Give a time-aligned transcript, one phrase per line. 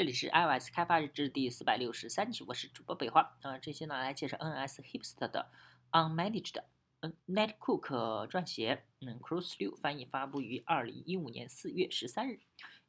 [0.00, 3.20] 这里是 iOS 开发日志第四百六十三期，我是主播北花。
[3.42, 5.50] 啊，这期呢来介绍 NSHipster 的
[5.92, 6.62] Unmanaged。
[7.00, 12.40] 嗯 NetCook 撰写，嗯，Cruise 六翻译，发布于二零一五年四月十三日。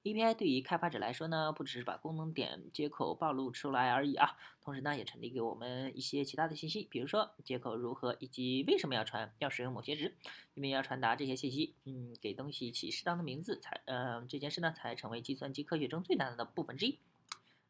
[0.04, 10.16] API 对于开发者来说呢，不只是把功能点接口暴露出来而已啊，同时呢，也传递给我们一些其他的信息，比如说接口如何以及为什么要传，要使用某些值，
[10.56, 16.97] 因为要传达这些信息，嗯，给东西起适当的名字，才，呃，这件事呢，才成为计算机科学中最难的部分之一。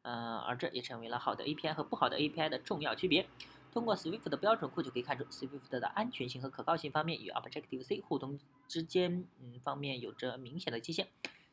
[0.03, 3.27] 呃，而这也成为了好的 API 和不好的 API 的重要区别。
[3.73, 11.07] 通过 Swift 的标准库就可以看出，Swift 的安全性和可靠性方面与 Objective C 互动之间，嗯，方面有着明显的界限。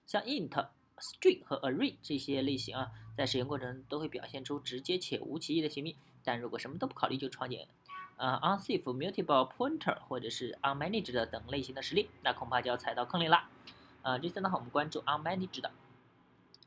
[0.08, 5.94] 像 int、string 和 array 这些类型啊，在使用过程都会表现出直接且无歧义的行为。
[6.24, 7.68] 但如果什么都不考虑就创建
[8.16, 13.50] 呃 unsafe mutable pointer 或者是 unmanaged 等类型的实例，那恐怕就要踩到坑里了。
[14.00, 15.70] 呃，这次呢，我们关注 unmanaged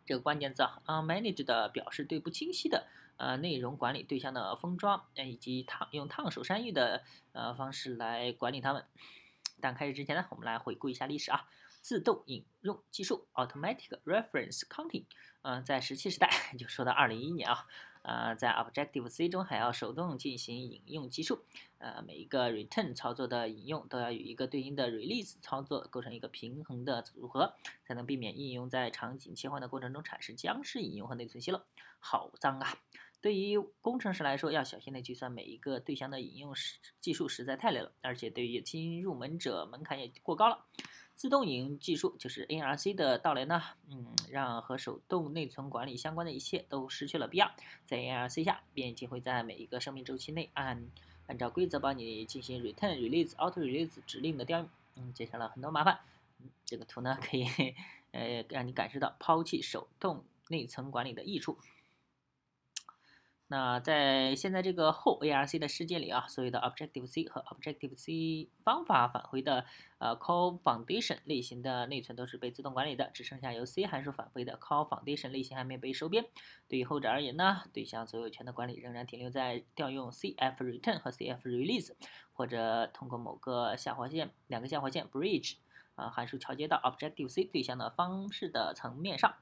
[0.05, 2.85] 这个关键字啊，unmanaged 表示对不清晰的。
[3.17, 8.83] 呃，内容管理对象的封装，以及烫用烫手山芋的呃方式来管理它们。
[9.59, 11.47] 但开始之前呢，我们来回顾一下历史啊。
[11.81, 15.05] 自动引用技术 （Automatic Reference Counting），
[15.41, 17.67] 嗯，在石器时代 就说到二零一一年啊，
[18.03, 21.43] 呃，在 Objective C 中还要手动进行引用技术，
[21.79, 31.59] 呃，每一个 Return 操作的引用都要与一个对应的 Release 操作构成一个平衡的组合，才能避免应用在场景切换的过程中产生僵尸引用和内存泄露。
[31.99, 32.77] 好脏啊！
[33.21, 36.55] 对于工程师来说，要小心的计算每一个对象的引用
[36.99, 40.65] 技术实在太累了，而且对于新入门者门槛也过高了。
[41.15, 47.51] 自动引用技术就是 NRC 的到来呢，嗯，让和手动内存管理相关的一切都失去了必要。
[47.85, 50.87] 在 NRC 下，编辑会在每一个生命周期内按
[51.27, 55.99] 按照规则帮你进行 return、release、auto release 指令的调用，嗯，节省了很多麻烦。
[56.39, 57.45] 嗯，这个图呢可以
[58.11, 61.57] 呃让你感受到抛弃手动内存管理的益处。
[63.51, 69.65] 那在现在这个后 ARC 的世界里啊，所有的 Objective C 和 Objective C 方法返回的
[69.97, 76.27] 呃 Call Foundation 类型的内存都是被自动管理的，只剩下由 C 函数返回的 Call Foundation 类型还没被收编。
[76.69, 81.91] 对于后者而言呢，对象所有权的管理仍然停留在调用 CF Return 和 CF Release，
[82.31, 85.55] 或者通过某个下划线、两个下划线 Bridge
[85.95, 89.33] 啊函数桥接到 Objective C 对象的方式的层面上。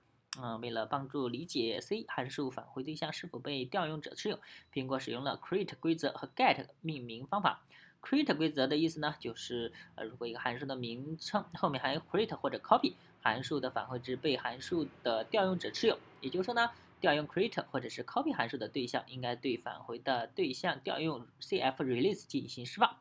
[0.42, 4.40] 嗯，为了帮助理解 C 函数返回对象是否被调用者持有，
[4.74, 7.62] 苹果使用了 create 规则和 get 命名方法。
[8.02, 16.00] create 规则的意思呢，就是呃，如果一个函数的名称后面含有 create 或者 copy，函数的返回值被函数的调用者持有。
[16.22, 22.96] 也就是说呢，调用 create 或者是 copy 函数的对象应该对返回的对象调用 CF release 进行释放。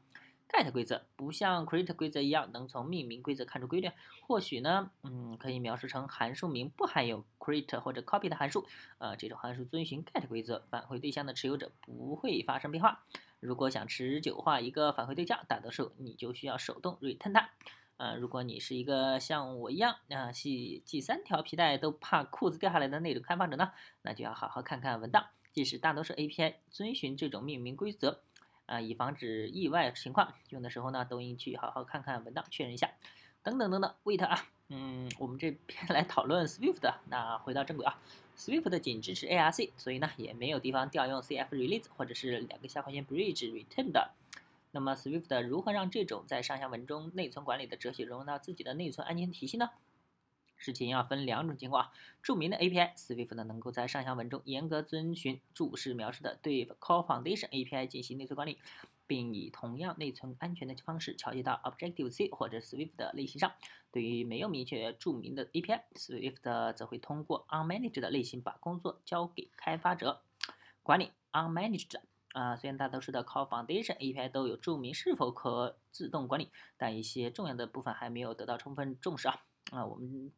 [0.48, 3.90] Get 规则不像 create 规则一样能从命名规则看出规律，
[4.26, 8.66] 或许呢，嗯，可以描述成函数名不含有 create 或者 copy 的函数，
[8.98, 13.04] 呃，这种函数遵循 get 规则，返回对象的持有者不会发生变化。
[13.40, 17.50] 如果想持久化一个返回对象，大多数你就需要手动 return 它。
[17.98, 23.72] 呃，如果你是一个像我一样啊系系三条皮带都怕裤子掉下来的那种开发者呢，
[24.02, 25.26] 那就要好好看看文档。
[25.52, 28.20] 即使大多数 API 遵循这种命名规则。
[28.68, 32.88] 啊，以防止意外情况，用的时候呢，都应去好好看看文档，确认一下。
[33.42, 36.92] 等等等等，wait 啊，嗯，我们这边来讨论 Swift。
[37.08, 37.98] 那回到正轨啊
[38.36, 44.10] ，Swift 仅支持 ARC，所以呢，也没有地方调用 CF release 或者是两个下划线 bridge return 的。
[44.72, 49.70] 那么 Swift 如何让这种在上下文中内存管理的哲学融入到自己的内存安全体系呢？
[50.58, 51.90] 事情要分两种情况。
[52.22, 58.58] 著名的 API Swift 呢，能够在上下文中严格遵循注释描述的对 Call Foundation API 进行内存管理，
[59.06, 63.52] 并以同样内存安全的方式调接到 Objective C 或者 Swift 的类型上。
[63.90, 70.20] 对于没有明确注明的 API，Swift 则会通过 Unmanaged 的类型把工作交给开发者
[70.82, 71.10] 管理。
[71.32, 71.96] Unmanaged
[72.32, 79.40] 啊，虽然大多数的 Call Foundation API 都有注明是否可自动管理，但一些重要的部分还没有得到充分重视啊。
[79.70, 80.30] 啊，我们。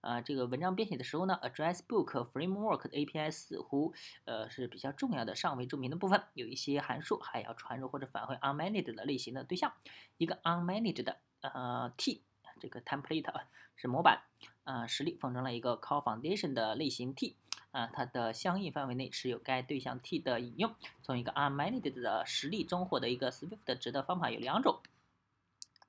[0.00, 3.92] 啊，这个文章编写的时候呢，Address Book Framework 的 API 似乎
[4.24, 6.22] 呃是比较重要的、尚未注明的部分。
[6.34, 9.72] 有一些函数还要传入或者返回 unmanaged 的类型的对象。
[10.16, 12.22] 一个 unmanaged 的呃 T
[12.58, 13.30] 这个 template
[13.76, 14.22] 是模板，
[14.64, 17.36] 呃实例封装了一个 Call Foundation 的类型 T，
[17.70, 20.74] 啊它的相应范围内持有该对象 T 的引用。
[21.02, 24.80] 从一个 unmanaged 的实例中获得一个 Swift 值的方法有两种。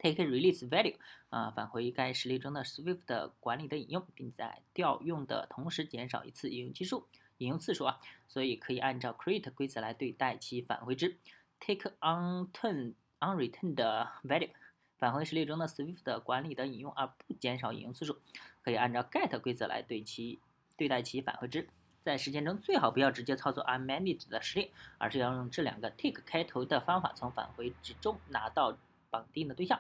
[0.02, 0.96] Take release value
[1.30, 7.08] 啊，返回该实例中的 Swift 管理的引用，并在调用的同时减少一次引用基数、
[7.38, 11.18] 引用次数啊，所以可以按照 create 规则来对待其返回值。
[11.60, 13.76] take unturn unreturned
[14.24, 14.50] value
[14.98, 18.18] 返回实例中的 Swift 管理的引用，而不减少引用次数，
[18.64, 20.40] 可以按照 get 规则来对其
[20.76, 21.68] 对待其返回值。
[22.02, 28.76] 在实践中最好不要直接操作 unmanaged 的实例，而是要用这两个 take 开头的方法从返回值中拿到
[29.12, 29.80] 绑定的对象。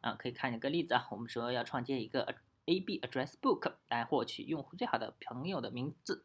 [0.00, 2.34] 啊，可以看一个例子啊，我们说要创建一个
[2.64, 6.24] AB address book 来获取用户最好的朋友的名字。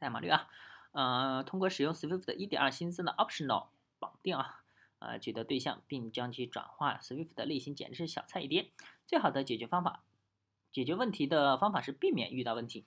[0.00, 0.48] 代码率啊，
[0.90, 3.68] 呃，通过使用 Swift 1.2新增的 optional
[4.00, 4.64] 绑定啊，
[4.98, 8.72] 呃，取得对象并将其转化 Swift 的类型简直是小菜一碟。
[9.06, 10.02] 最好的解决方法，
[10.72, 12.84] 解决问题的方法是避免遇到问题。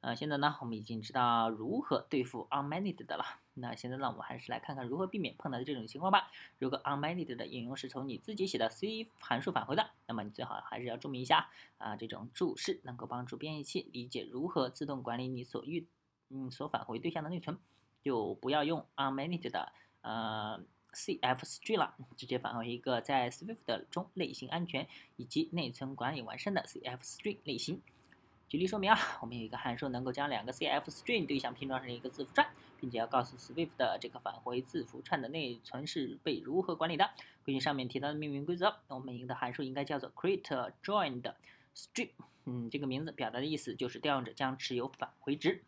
[0.00, 3.24] 呃，现在呢，我们已经知道如何对付 unmanaged 的了。
[3.54, 6.30] 那现在呢，我们还是来看看如何避免碰到这种情况吧。
[6.58, 15.86] 如果 unmanaged 的应用是从你自己写的 C 函数返回的，那么你最好还是要注明一下啊，这种注释能够帮助编译器理解如何自动管理你所遇
[16.30, 17.58] 嗯所返回对象的内存。
[18.02, 20.58] 就不要用 unmanaged 的呃
[20.94, 27.82] CF string 了，直接返回一个在 Swift 中类型安全以及内存管理完善的 CF string 类型。
[28.50, 32.44] 举例说明啊，我们有一个函数能够将两个 CF string 对象拼装成一个字符串，
[32.80, 37.08] 并且要告诉 Swift 的这个返回字符串的内存是被如何管理的。
[37.44, 41.32] 根据上面提到的命名规则，我们的函数应该叫做 create joined
[41.76, 42.10] string。
[42.44, 45.62] 嗯，这个名字表达的意思就是调用者将持有返回值。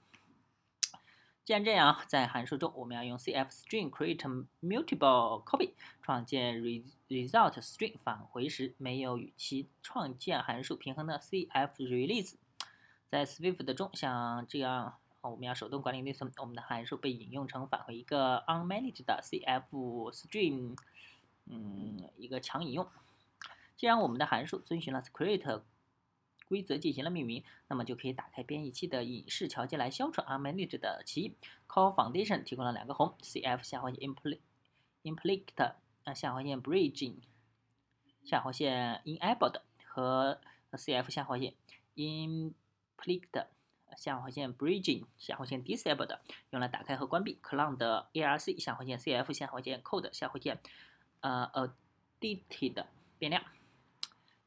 [1.44, 5.70] 既然这样，在函数中我们要用 CF string create mutable copy
[6.02, 12.35] 创建 result string 返回时没有与其创建函数平衡的 CF release。
[13.12, 20.75] 在 Swift 中，像这样，我们要手动管理内存，我们的函数被引用成返回一个 unmanaged 的 CF string，
[21.44, 22.88] 嗯，一个强引用。
[23.76, 25.61] 既然我们的函数遵循了 create
[26.49, 31.37] 规则进行了命名，那么就可以打开编译器的隐式桥接来消除 unmanaged 的歧义。
[31.69, 33.99] Call Foundation 提供了两个宏：CF 下划线
[35.03, 35.75] implicit
[36.14, 37.17] 下划线 bridging
[38.25, 41.53] 下划线 enabled 和 CF 下划线
[41.94, 42.55] in
[43.02, 43.46] Clicked
[43.96, 46.16] 下划线 bridging 下划线 disabled
[46.50, 50.60] 用来打开和关闭 clone 的 arc 下划线 cf 下划线 code 下划线
[51.20, 51.75] 呃
[52.20, 52.84] edited
[53.19, 53.43] 变量。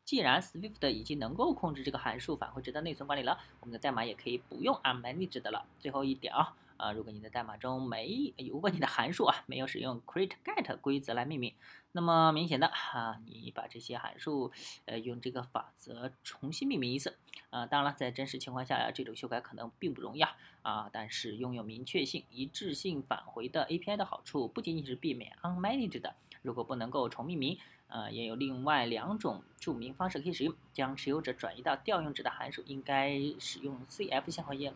[0.05, 5.65] 既然 Swift 已经能够控制这个函数返回值的内存管理了，我们的代码也可以不用 unmanaged 的了。
[5.79, 6.55] 最后一点啊。
[6.77, 11.53] 啊，如果你的代码中没，如果你的函数啊没有使用 create get 规则来命名，
[11.91, 14.51] 那么明显的啊，你把这些函数
[14.85, 17.17] 呃用这个法则重新命名一次
[17.49, 17.65] 啊。
[17.65, 20.89] 当然了，在真实情况下呀，这种修改可能并不容易啊啊。
[20.91, 27.57] 但是拥有明确性、一致性返回的 API 的好处不仅仅是避免 unmanaged 的，如果不能够重命名，
[27.87, 30.53] 呃，也有另外两种注明方式可以使用。
[30.73, 34.73] 将持有者转移到调用者的函数，应该使用 CF 下划线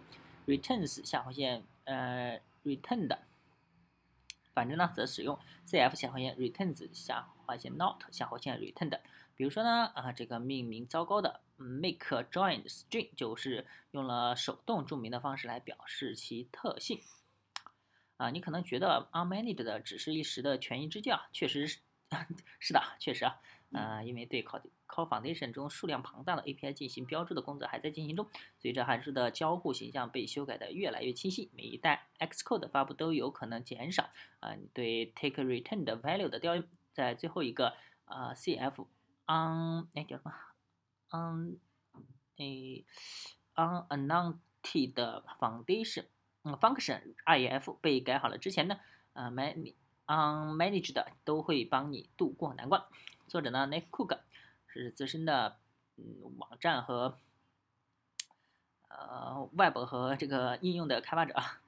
[0.50, 1.64] returns 下划线。
[1.86, 3.24] 呃，return 的，
[4.54, 9.02] 反正呢，则使用 CF 下划线 returns 下划线 not 下划线 return 的。
[9.36, 17.02] 比如说呢，啊，这个命名糟糕的 make join string 就是用了手动注明的方式来表示其特性。
[18.18, 21.80] 啊，你可能觉得 unmanaged 的只是一时的权宜之计啊，确实是，
[22.60, 23.40] 是的，确实啊。
[23.72, 28.28] 呃，因为对 Call Call Foundation 中数量庞大的 API 进行标注的工作还在进行中。
[28.58, 36.64] 随着函数的交互形象被修改的越来越清晰，每一代 Xcode 的发布都有可能减少啊对 Take Return 的 value 的调用。
[36.92, 37.74] 在最后一个
[38.06, 38.88] 呃 CF
[39.28, 40.34] on 哎叫什么
[41.12, 41.60] on
[42.38, 42.84] 哎
[43.56, 44.40] unannounced
[45.40, 46.06] foundation
[46.44, 48.80] 嗯 function IF 被改好了之前呢，
[49.14, 49.64] 呃 man
[50.08, 52.84] unmanaged 都会帮你渡过难关。
[53.30, 54.18] 作者呢，Nick Cook
[54.68, 55.58] 是资深的
[55.98, 57.16] 嗯网站和
[58.88, 61.62] 呃 Web 和这个应用的开发者啊，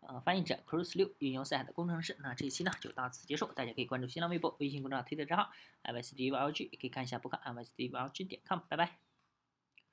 [0.00, 2.16] 呃翻译者 Cruise 六运用 Set 的工程师。
[2.20, 5.50] 那这一期呢就到此结束，大家可以关注新浪微博、微信公众号、推特账号
[5.82, 8.22] i v s d v l g 也可以看一下博客 i v s d v l g
[8.22, 9.07] 点 com，拜拜。